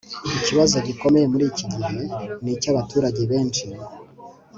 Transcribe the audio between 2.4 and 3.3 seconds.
ni icy'abaturage